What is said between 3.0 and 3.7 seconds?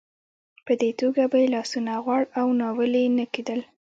نه کېدل.